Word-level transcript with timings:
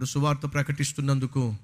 అక్కడ 0.00 0.08
సువార్త 0.08 0.40
ప్రకటిస్తున్నందుకు 0.52 1.54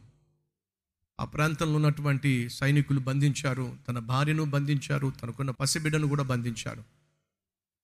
ఆ 1.20 1.24
ప్రాంతంలో 1.24 1.74
ఉన్నటువంటి 1.74 2.50
సైనికులు 2.50 3.00
బంధించారు 3.00 3.76
తన 3.88 3.98
భార్యను 3.98 4.44
బంధించారు 4.44 5.12
తనకున్న 5.22 5.50
పసిబిడ్డను 5.50 6.06
కూడా 6.06 6.22
బంధించారు. 6.22 6.84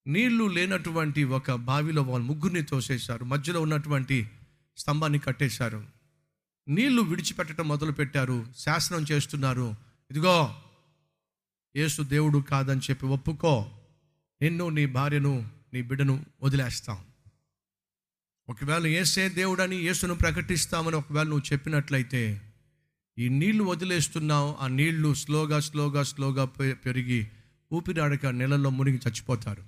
నీళ్ళు 0.06 0.44
లేనటువంటి 0.44 1.24
ఒక 1.24 1.52
బావిలో 1.52 2.02
వాళ్ళు 2.02 2.26
ముగ్గురిని 2.26 2.62
తోసేశారు. 2.62 3.24
మధ్యలో 3.24 3.60
ఉన్నటువంటి 3.62 4.30
స్తంభాన్ని 4.76 5.18
కట్టేశారు. 5.18 5.84
నీళ్ళు 6.68 7.02
విడిచిపెట్టడం 7.02 7.68
మొదలుపెట్టారు. 7.68 8.46
శాసనం 8.58 9.04
చేస్తున్నారు. 9.12 9.74
ఇదిగో 10.10 10.54
యేసు 11.76 12.02
దేవుడు 12.02 12.38
కాదని 12.38 12.80
చెప్పి 12.80 13.06
ఒప్పుకో. 13.06 13.70
నిన్ను 14.42 14.68
నీ 14.68 14.86
భార్యను 14.86 15.48
నీ 15.74 15.82
బిడ్డను 15.82 16.24
వదిలేస్తాం. 16.42 16.98
ఒకవేళ 18.52 18.86
ఏసే 18.86 19.28
దేవుడని 19.28 19.76
యేసును 19.76 20.14
ప్రకటిస్తామని 20.14 20.96
ఒకవేళ 20.96 21.26
నువ్వు 21.26 21.52
చెప్పినట్లయితే 21.52 22.40
ఈ 23.18 23.28
నీళ్ళు 23.28 23.64
వదిలేస్తున్నావు 23.64 24.54
ఆ 24.54 24.66
నీళ్ళు 24.66 25.14
స్లోగా 25.14 25.60
స్లోగా 25.60 26.02
స్లోగా 26.02 26.44
పె- 26.44 26.74
పెరిగి 26.74 27.28
ఊపిరాడక 27.72 28.26
నెలల్లో 28.26 28.70
మునిగి 28.70 28.96
చచ్చిపోతారు. 28.96 29.64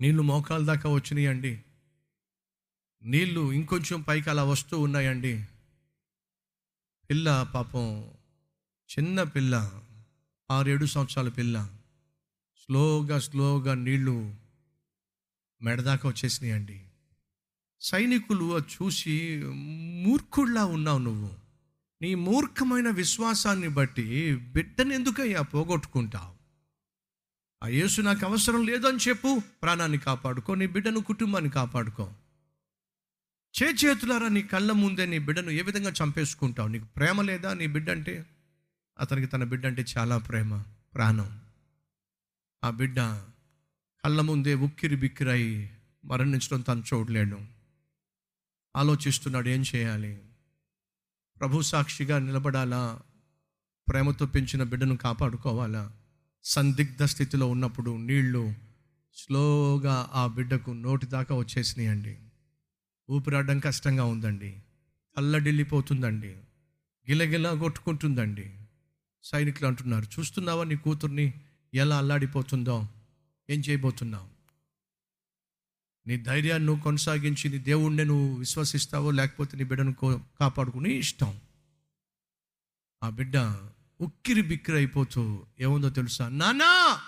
నీళ్ళు 0.00 0.22
మోకాల 0.22 0.64
దాకా 0.64 0.90
వచ్చినాయండి. 0.90 1.62
నీళ్ళు 3.02 3.52
ఇంకొంచెం 3.52 4.00
పైకి 4.00 4.30
అలా 4.30 4.44
వస్తూ 4.44 4.80
ఉన్నాయండి. 4.80 5.44
పిల్ల 7.10 7.50
పాపం 7.54 8.10
చిన్న 8.98 9.22
పిల్ల 9.22 9.80
ఆరేడు 10.50 10.86
సంవత్సరాల 10.86 11.28
పిల్ల 11.28 11.70
స్లోగా 12.64 13.18
స్లోగా 13.18 13.74
నీళ్ళు 13.74 14.34
మెడదాకా 15.62 16.08
వచ్చేసినాయండి. 16.08 16.80
సైనికులు 17.80 18.56
అది 18.56 18.66
చూసి 18.66 19.42
మూర్ఖుడిలా 20.04 20.64
ఉన్నావు 20.64 20.98
నువ్వు. 20.98 21.30
నీ 22.02 22.14
మూర్ఖమైన 22.14 22.90
విశ్వాసాన్ని 22.90 23.68
బట్టి 23.68 24.36
బిడ్డను 24.36 24.92
ఎందుకయ్యా 24.92 25.42
పోగొట్టుకుంటావు? 25.42 26.38
ఆ 27.64 27.68
యేసు 27.68 28.00
నాకు 28.00 28.26
అవసరం 28.26 28.66
లేదని 28.66 28.98
చెప్పు 29.08 29.40
ప్రాణాన్ని 29.62 29.98
కాపాడుకో 29.98 30.54
నీ 30.54 30.66
బిడ్డను 30.66 31.00
కుటుంబాన్ని 31.00 31.50
కాపాడుకో. 31.50 32.12
చే 33.62 33.74
చేతులారా 33.84 34.28
నీ 34.28 34.42
కళ్ళ 34.42 34.72
ముందే 34.72 35.06
నీ 35.06 35.18
బిడ్డను 35.18 35.50
ఏ 35.50 35.62
విధంగా 35.62 35.92
చంపేసుకుంటావు? 36.04 36.68
నీకు 36.68 36.84
ప్రేమ 36.84 37.22
లేదా 37.22 37.54
నీ 37.54 37.66
బిడ్డ 37.66 37.90
అంటే 37.90 38.26
అతనికి 39.00 39.26
తన 39.26 39.44
బిడ్డ 39.44 39.66
అంటే 39.66 39.84
చాలా 39.98 40.18
ప్రేమ 40.18 40.62
ప్రాణం. 40.94 41.40
ఆ 42.64 42.70
బిడ్డ 42.70 43.00
కళ్ళ 44.04 44.20
ముందే 44.20 44.54
ఉక్కిరి 44.54 44.96
బిక్కిరై 44.96 45.70
మరణించడం 46.04 46.60
తను 46.60 46.82
చూడలేడు 46.94 47.57
ఆలోచిస్తున్నాడు 48.78 49.48
ఏం 49.48 49.64
చేయాలి? 49.76 50.18
ప్రభు 51.38 51.62
సాక్షిగా 51.62 52.18
నిలబడాలా? 52.18 53.00
ప్రేమతో 53.88 54.26
పెంచిన 54.26 54.62
బిడ్డను 54.62 54.96
కాపాడుకోవాలా? 54.96 55.92
సందిగ్ధ 56.44 57.04
స్థితిలో 57.04 57.50
ఉన్నప్పుడు 57.50 57.96
నీళ్ళు 57.96 58.54
స్లోగా 59.14 60.10
ఆ 60.12 60.26
బిడ్డకు 60.26 60.70
నోటి 60.70 61.06
దాకా 61.06 61.34
వచ్చేసినాయండి. 61.34 62.18
ఊపిరాడడం 63.10 63.58
కష్టంగా 63.58 64.04
ఉందండి. 64.04 64.62
అల్లడిల్లిపోతుందండి 65.16 66.28
గిలగిలా 67.10 67.54
కొట్టుకుంటుందండి. 67.54 68.56
సైనికులు 69.24 69.68
అంటున్నారు 69.68 70.06
చూస్తున్నావా 70.18 70.64
నీ 70.64 70.76
కూతుర్ని? 70.76 71.32
ఎలా 71.74 71.98
అల్లాడిపోతుందో? 71.98 72.88
ఏం 73.50 73.60
చేయబోతున్నావు? 73.60 74.37
నీ 76.08 76.16
ధైర్యాన్ని 76.16 76.66
నువ్వు 76.66 76.82
కొనసాగించి 76.82 77.50
నీ 77.50 77.58
దేవుణ్ణి 77.58 78.04
నువ్వు 78.04 78.38
విశ్వసిస్తావో 78.38 79.10
లేకపోతే 79.10 79.56
నీ 79.56 79.64
బిడ్డను 79.64 79.94
కో- 79.94 80.18
కాపాడుకుని 80.40 80.94
ఇష్టం. 80.94 81.40
ఆ 83.04 83.08
బిడ్డ 83.08 83.36
ఉక్కిరి 84.00 84.42
బిక్కిరి 84.42 84.76
అయిపోతూ 84.76 85.46
ఏముందో 85.60 85.90
తెలుసా? 85.90 86.28
నానా 86.28 87.00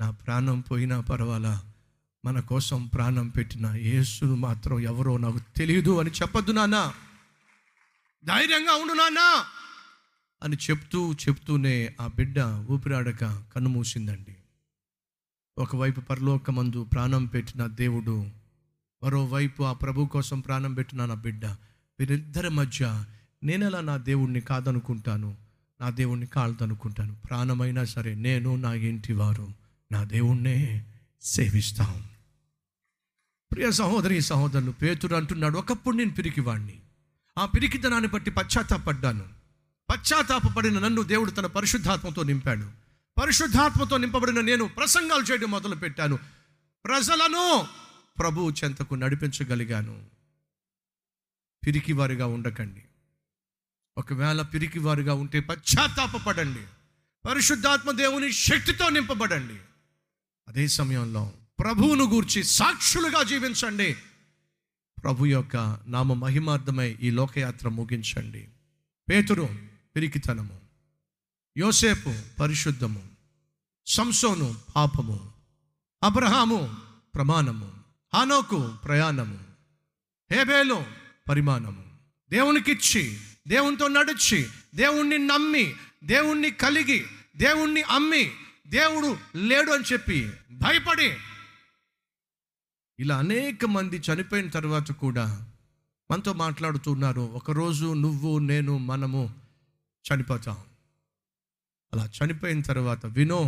నా 0.00 0.10
ప్రాణం 0.10 0.60
పోయినా 0.60 1.00
పర్వాలా? 1.00 1.72
మన 2.24 2.40
కోసం 2.40 2.86
ప్రాణం 2.86 3.28
పెట్టిన 3.28 3.66
యేసును 3.66 4.36
మాత్రం 4.36 4.80
ఎవరో 4.80 5.16
నాకు 5.16 5.40
తెలియదు 5.56 6.00
అని 6.00 6.10
చెప్పొద్దు 6.10 6.52
నాన్న. 6.52 6.94
ధైర్యంగా 8.24 8.74
ఉండు 8.74 8.92
నాన్న 8.92 9.44
అని 10.42 10.56
చెప్తూ 10.56 11.12
చెప్తూనే 11.12 11.94
ఆ 12.00 12.06
బిడ్డ 12.06 12.40
ఊపిరాడక 12.70 13.42
కన్ను 13.54 13.70
మూసిందండి. 13.70 14.35
ఒకవైపు 15.58 16.00
పరలోకమందు 16.00 16.84
ప్రాణం 16.84 17.26
పెట్టిన 17.26 17.66
దేవుడు 17.66 18.30
మరోవైపు 19.04 19.62
ఆ 19.62 19.72
ప్రభు 19.72 20.06
కోసం 20.06 20.40
ప్రాణం 20.40 20.74
పెట్టిన 20.74 21.04
నా 21.04 21.14
బిడ్డ. 21.14 21.46
వీరిద్దరి 22.00 22.50
మధ్య 22.50 23.04
నేనెలా 23.42 23.80
నా 23.80 23.96
దేవుణ్ణి 23.96 24.40
కాదనుకుంటాను? 24.40 25.36
నా 25.80 25.90
దేవుణ్ణి 25.90 26.26
కాలదనుకుంటాను 26.26 27.16
ప్రాణమైనా 27.28 27.84
సరే 27.84 28.14
నేను 28.14 28.56
నా 28.56 28.74
ఇంటి 28.74 29.12
వారు. 29.12 29.48
నా 29.92 30.04
దేవుణ్ణే 30.04 30.86
సేవిస్తాం. 31.22 32.04
ప్రియ 33.52 33.70
సహోదరి 33.70 34.20
సహోదరులు 34.20 34.70
పేతుడు 34.70 35.14
అంటున్నాడు 35.14 35.58
ఒకప్పుడు 35.58 35.96
నేను 35.96 36.10
పిరికివాడిని 36.10 36.80
ఆ 37.38 37.46
పిరికితనాన్ని 37.46 38.08
బట్టి 38.08 38.30
పశ్చాత్తాపడ్డాను. 38.30 39.24
పశ్చాత్తాపడిన 39.90 40.78
నన్ను 40.78 41.02
దేవుడు 41.02 41.30
తన 41.30 41.46
పరిశుద్ధాత్మతో 41.46 42.22
నింపాడు. 42.22 42.85
పరిశుద్ధాత్మతో 43.18 43.96
నింపబడిన 43.96 44.40
నేను 44.40 44.68
ప్రసంగాలు 44.68 45.22
చేయడం 45.22 45.50
మొదలు 45.50 45.74
పెట్టాను 45.74 46.18
ప్రజలను 46.84 47.66
ప్రభు 48.18 48.52
చెంతకు 48.64 48.94
నడిపించగలిగాను. 48.94 50.06
పిరికివారిగా 51.66 52.26
ఉండకండి. 52.26 52.82
ఒకవేళ 53.98 54.42
పిరికివారిగా 54.42 55.14
ఉంటే 55.14 55.40
పశ్చాత్తాపడండి 55.40 56.60
పరిశుద్ధాత్మ 57.28 57.90
దేవుని 57.90 58.32
శక్తితో 58.32 58.88
నింపబడండి. 58.88 59.60
అదే 60.48 60.68
సమయంలో 60.68 61.32
ప్రభువును 61.58 62.04
గూర్చి 62.04 62.42
సాక్షులుగా 62.42 63.22
జీవించండి. 63.22 63.96
ప్రభు 65.02 65.26
యొక్క 65.26 65.56
నామ 65.86 66.12
మహిమార్థమై 66.12 66.98
ఈ 67.02 67.10
లోకయాత్ర 67.10 67.68
ముగించండి. 67.68 68.48
పేతురు 69.10 69.48
పిరికితనము. 69.96 70.65
యోసేపు 71.56 72.14
పరిశుద్ధము 72.40 73.08
సంసోను 73.86 74.54
పాపము 74.76 75.32
అబ్రహాము 76.02 76.76
ప్రమాణము 77.14 77.72
హానోకు 78.14 78.68
ప్రయాణము 78.84 79.38
హేబేలు 80.32 80.84
పరిమాణము. 81.28 81.84
దేవునికిచ్చి 82.30 83.18
దేవునితో 83.48 83.88
నడిచి 83.88 84.48
దేవుణ్ణి 84.74 85.18
నమ్మి 85.18 85.74
దేవుణ్ణి 86.04 86.50
కలిగి 86.50 87.06
దేవుణ్ణి 87.36 87.82
అమ్మి 87.82 88.30
దేవుడు 88.66 89.16
లేడు 89.36 89.70
అని 89.70 89.84
చెప్పి 89.92 90.30
భయపడి 90.50 91.16
ఇలా 92.98 93.18
అనేక 93.18 93.64
మంది 93.64 93.96
చనిపోయిన 93.96 94.48
తర్వాత 94.48 94.92
కూడా 94.92 95.52
మనతో 96.10 96.32
మాట్లాడుతున్నారు 96.32 97.20
ఒకరోజు 97.20 97.94
నువ్వు 97.94 98.38
నేను 98.38 98.78
మనము 98.78 99.34
చనిపోతాం. 100.04 100.56
అలా 101.92 102.10
చనిపోయిన 102.24 102.60
తర్వాత 102.60 103.06
వినో 103.06 103.44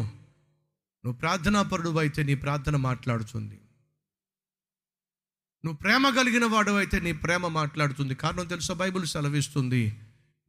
నువ్వు 1.05 1.13
ప్రార్థనాపరుడు 1.13 1.99
అయితే 1.99 2.23
నీ 2.23 2.35
ప్రార్థన 2.35 2.77
మాట్లాడుతుంది. 2.77 3.61
నువ్వు 5.65 5.77
ప్రేమ 5.77 6.09
కలిగిన 6.09 6.45
వాడు 6.45 6.71
అయితే 6.71 7.01
నీ 7.01 7.13
ప్రేమ 7.13 7.47
మాట్లాడుతుంది. 7.47 8.15
కారణం 8.15 8.47
తెలుసా? 8.47 8.75
బైబిల్ 8.75 9.07
సెలవిస్తుంది 9.07 9.97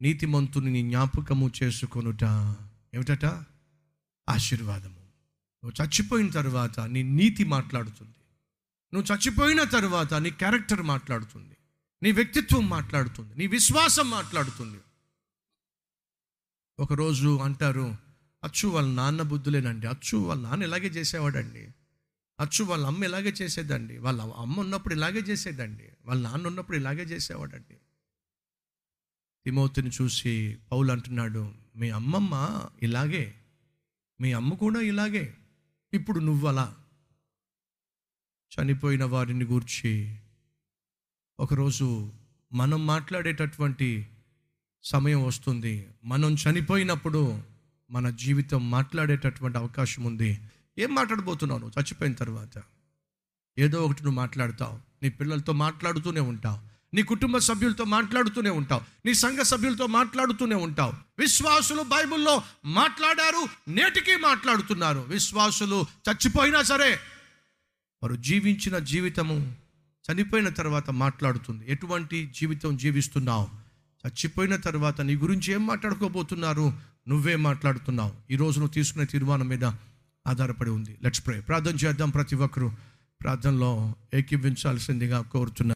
నీతిమంతుని 0.02 0.72
నీ 0.72 0.82
జ్ఞాపకము 0.82 1.50
చేసుకొనుట. 1.62 2.24
ఏమిటట? 2.94 3.24
ఆశీర్వాదము. 4.28 5.00
నువ్వు 5.64 5.84
చచ్చిపోయిన 5.84 6.30
తర్వాత 6.30 6.80
నీ 6.80 7.02
నీతి 7.02 7.44
మాట్లాడుతుంది. 7.44 8.14
నువ్వు 8.94 9.16
చచ్చిపోయిన 9.16 9.62
తర్వాత 9.62 10.14
నీ 10.14 10.30
క్యారెక్టర్ 10.30 10.82
మాట్లాడుతుంది. 10.82 11.56
నీ 12.02 12.12
వ్యక్తిత్వం 12.12 12.68
మాట్లాడుతుంది. 12.68 13.38
నీ 13.38 13.46
విశ్వాసం 13.46 14.10
మాట్లాడుతుంది. 14.10 14.78
ఒకరోజు 16.80 17.38
అంటారు 17.38 17.96
అచ్చు 18.44 18.68
వాళ్ళ 18.68 18.88
నాన్న 18.88 19.22
బుద్ధులేనండి. 19.22 19.86
అచ్చు 19.86 20.18
వాళ్ళ 20.18 20.42
నాన్న 20.42 20.62
ఇలాగే 20.62 20.86
చేసేవాడండి. 20.86 21.68
అచ్చు 22.40 22.64
వాళ్ళ 22.64 22.86
అమ్మ 22.86 23.04
ఇలాగే 23.04 23.28
చేసేదండి. 23.28 23.98
వాళ్ళ 23.98 24.22
అమ్మ 24.22 24.60
ఉన్నప్పుడు 24.60 24.94
ఇలాగే 24.94 25.18
చేసేదండి. 25.18 25.88
వాళ్ళ 26.04 26.28
నాన్న 26.28 26.46
ఉన్నప్పుడు 26.46 26.76
ఇలాగే 26.76 27.02
చేసేవాడండి. 27.02 27.74
తిమోతిని 29.44 29.90
చూసి 30.02 30.58
పౌలు 30.72 30.92
అంటున్నాడు 30.92 31.52
మీ 31.76 31.90
అమ్మమ్మ 31.90 32.60
ఇలాగే. 32.82 33.34
మీ 34.20 34.32
అమ్మ 34.32 34.54
కూడా 34.54 34.80
ఇలాగే. 34.80 35.34
ఇప్పుడు 35.94 36.20
నువ్వు 36.20 36.48
అలా. 36.48 36.76
చనిపోయిన 38.50 39.04
వారిని 39.04 39.44
గూర్చి 39.44 40.16
ఒకరోజు 41.40 42.12
మనం 42.52 42.86
మాట్లాడేటటువంటి 42.86 44.08
సమయం 44.84 45.24
వస్తుంది. 45.24 45.88
మనం 46.04 46.34
చనిపోయినప్పుడు 46.34 47.42
మన 47.90 48.10
జీవితం 48.10 48.70
మాట్లాడేటటువంటి 48.70 49.58
అవకాశం 49.58 50.04
ఉంది. 50.04 50.40
ఏం 50.78 50.94
మాట్లాడబోతున్నావు 50.94 51.60
నువ్వు? 51.60 51.80
చచ్చిపోయిన 51.80 52.14
తర్వాత. 52.14 52.62
ఏదో 53.58 53.82
ఒకటి 53.82 54.02
నువ్వు 54.02 54.16
మాట్లాడతావు. 54.16 54.78
నీ 55.02 55.08
పిల్లలతో 55.08 55.52
మాట్లాడుతూనే 55.52 56.20
ఉంటావు. 56.20 56.70
నీ 56.94 57.02
కుటుంబ 57.02 57.38
సభ్యులతో 57.38 57.84
మాట్లాడుతూనే 57.84 58.50
ఉంటావు. 58.50 58.80
నీ 59.06 59.14
సంఘ 59.14 59.38
సభ్యులతో 59.38 59.86
మాట్లాడుతూనే 59.86 60.54
ఉంటావు. 60.54 60.92
విశ్వాసులు 61.18 61.82
బైబిల్లో 61.82 62.42
మాట్లాడారు 62.64 63.70
నేటికి 63.70 64.16
మాట్లాడుతున్నారు. 64.16 64.98
విశ్వాసులు 64.98 65.84
చచ్చిపోయినా 66.10 66.62
సరే 66.62 66.90
వారు 68.02 68.16
జీవించిన 68.16 68.78
జీవితము 68.78 69.56
చనిపోయిన 70.12 70.48
తర్వాత 70.48 70.90
మాట్లాడుతుంది. 70.90 71.72
ఎటువంటి 71.72 72.32
జీవితం 72.36 72.76
జీవిస్తున్నావు? 72.76 73.59
చచ్చిపోయిన 74.06 74.56
తర్వాత 74.56 75.00
నీ 75.00 75.16
గురించి 75.16 75.52
ఏం 75.52 75.66
మాట్లాడుకోబోతున్నారు? 75.66 76.72
నువ్వే 77.08 77.36
మాట్లాడుతున్నావు. 77.36 78.12
ఈ 78.30 78.36
రోజు 78.36 78.58
నువ్వు 78.58 78.72
తీసుకునే 78.72 79.04
తీర్మానం 79.04 79.48
మీద 79.48 79.64
ఆధారపడి 80.26 80.70
ఉంది. 80.70 80.98
లెట్స్ 81.02 81.26
ప్రే 81.26 81.40
ప్రార్థన 81.40 81.74
చేద్దాం 81.74 82.10
ప్రతి 82.10 82.36
ఒక్కరూ. 82.36 82.70
ప్రార్థనలో 83.20 83.94
ఏకీవించాల్సిందిగా 84.14 85.20
కోరుతున్నా 85.20 85.74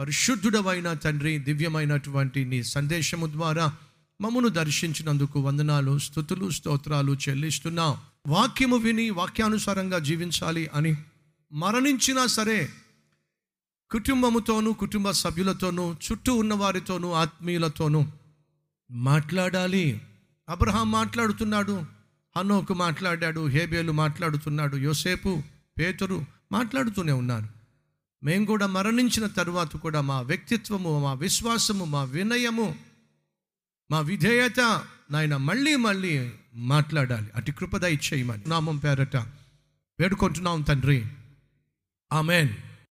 పరిశుద్ధుడవైన 0.00 0.92
తండ్రి 0.92 1.38
దివ్యమైనటువంటి 1.38 2.44
నీ 2.44 2.62
సందేశము 2.62 3.26
ద్వారా 3.26 3.76
మమ్మను 4.20 4.48
దర్శించినందుకు 4.48 5.40
వందనాలు 5.40 5.98
స్థుతులు 5.98 6.50
స్తోత్రాలు 6.50 7.16
చెల్లిస్తున్నాం. 7.28 8.11
వాక్యము 8.26 8.76
విని 8.76 9.10
వాక్యానుసారంగా 9.10 9.98
జీవించాలి 9.98 10.70
అని 10.74 10.96
మరణించినా 11.52 12.26
సరే 12.26 12.68
కుటుంబముతోనూ 13.90 14.72
కుటుంబ 14.72 15.10
సభ్యులతోనూ 15.10 15.92
చుట్టూ 15.92 16.34
ఉన్న 16.34 16.54
వారితోనూ 16.54 17.12
ఆత్మీయులతోనూ 17.12 18.06
మాట్లాడాలి. 18.90 20.00
అబ్రహాం 20.48 20.90
మాట్లాడుతున్నాడు 20.90 21.84
హనోకు 22.36 22.74
మాట్లాడాడు 22.74 23.46
హేబేలు 23.46 23.92
మాట్లాడుతున్నాడు 23.92 24.76
యోసేపు 24.76 25.42
పేతురు 25.78 26.24
మాట్లాడుతూనే 26.52 27.12
ఉన్నారు. 27.12 27.48
మేము 28.24 28.46
కూడా 28.46 28.66
మరణించిన 28.66 29.26
తరువాత 29.26 29.76
కూడా 29.76 30.00
మా 30.00 30.20
వ్యక్తిత్వము 30.20 31.02
మా 31.02 31.12
విశ్వాసము 31.12 31.84
మా 31.84 32.04
వినయము 32.04 32.74
మా 33.90 34.00
విధేయత 34.00 34.60
నాయన 35.10 35.36
మళ్ళీ 35.36 35.76
మళ్ళీ 35.76 36.32
మాట్లాడాలి. 36.54 37.26
అటు 37.34 37.50
కృపద 37.50 37.84
ఇచ్చేయమని 37.84 38.42
నామం 38.46 38.76
పేరట 38.76 39.16
వేడుకుంటున్నాం 40.00 40.62
తండ్రి. 40.62 41.06
ఆమెన్. 42.12 42.48